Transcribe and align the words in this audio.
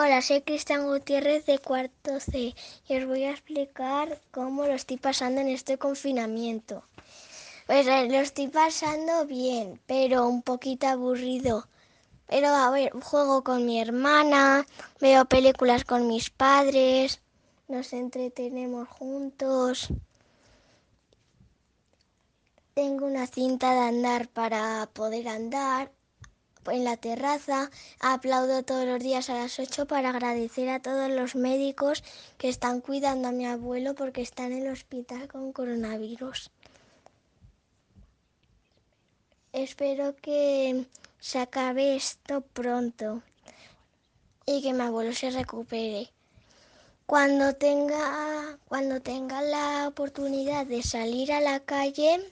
Hola, 0.00 0.22
soy 0.22 0.42
Cristian 0.42 0.86
Gutiérrez 0.86 1.44
de 1.46 1.58
cuarto 1.58 2.20
C 2.20 2.54
y 2.88 2.96
os 2.96 3.04
voy 3.04 3.24
a 3.24 3.32
explicar 3.32 4.20
cómo 4.30 4.64
lo 4.64 4.74
estoy 4.74 4.96
pasando 4.96 5.40
en 5.40 5.48
este 5.48 5.76
confinamiento. 5.76 6.84
Pues 7.66 7.84
eh, 7.88 8.06
lo 8.08 8.18
estoy 8.18 8.46
pasando 8.46 9.26
bien, 9.26 9.80
pero 9.86 10.28
un 10.28 10.42
poquito 10.42 10.86
aburrido. 10.86 11.66
Pero 12.28 12.46
a 12.46 12.70
ver, 12.70 12.92
juego 12.92 13.42
con 13.42 13.66
mi 13.66 13.80
hermana, 13.80 14.64
veo 15.00 15.24
películas 15.24 15.82
con 15.82 16.06
mis 16.06 16.30
padres, 16.30 17.20
nos 17.66 17.92
entretenemos 17.92 18.88
juntos. 18.88 19.88
Tengo 22.72 23.04
una 23.04 23.26
cinta 23.26 23.72
de 23.74 23.80
andar 23.80 24.28
para 24.28 24.88
poder 24.92 25.26
andar 25.26 25.90
en 26.66 26.84
la 26.84 26.96
terraza. 26.96 27.70
Aplaudo 28.00 28.62
todos 28.62 28.84
los 28.86 29.00
días 29.00 29.30
a 29.30 29.34
las 29.34 29.58
8 29.58 29.86
para 29.86 30.10
agradecer 30.10 30.68
a 30.68 30.80
todos 30.80 31.10
los 31.10 31.34
médicos 31.34 32.04
que 32.36 32.48
están 32.48 32.80
cuidando 32.80 33.28
a 33.28 33.32
mi 33.32 33.46
abuelo 33.46 33.94
porque 33.94 34.22
está 34.22 34.46
en 34.46 34.52
el 34.52 34.68
hospital 34.68 35.28
con 35.28 35.52
coronavirus. 35.52 36.50
Espero 39.52 40.14
que 40.16 40.86
se 41.18 41.38
acabe 41.38 41.96
esto 41.96 42.42
pronto 42.42 43.22
y 44.46 44.62
que 44.62 44.72
mi 44.72 44.82
abuelo 44.82 45.12
se 45.12 45.30
recupere. 45.30 46.10
Cuando 47.06 47.54
tenga, 47.54 48.58
cuando 48.68 49.00
tenga 49.00 49.40
la 49.40 49.88
oportunidad 49.88 50.66
de 50.66 50.82
salir 50.82 51.32
a 51.32 51.40
la 51.40 51.60
calle, 51.60 52.30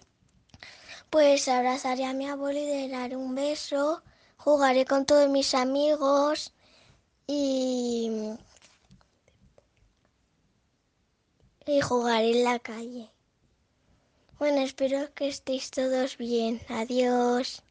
pues 1.09 1.49
abrazaré 1.49 2.05
a 2.05 2.13
mi 2.13 2.29
abuelo 2.29 2.59
y 2.59 2.67
le 2.67 2.89
daré 2.89 3.17
un 3.17 3.35
beso, 3.35 4.03
jugaré 4.37 4.85
con 4.85 5.07
todos 5.07 5.29
mis 5.29 5.55
amigos 5.55 6.53
y, 7.27 8.11
y 11.67 11.81
jugaré 11.81 12.31
en 12.31 12.45
la 12.45 12.59
calle. 12.59 13.11
Bueno, 14.39 14.61
espero 14.61 15.13
que 15.15 15.29
estéis 15.29 15.71
todos 15.71 16.19
bien. 16.19 16.61
Adiós. 16.69 17.63